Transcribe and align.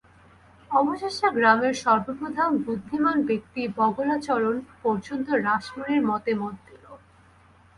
অবশেষে 0.71 1.27
গ্রামের 1.35 1.73
সর্বপ্রধান 1.83 2.51
বুদ্ধিমান 2.57 3.17
ব্যক্তি 3.25 3.61
বগলাচরণ 3.77 4.55
পর্যন্ত 4.83 5.27
রাসমণির 5.45 6.01
মতে 6.09 6.31
মত 6.35 6.55
দিল। 6.67 6.85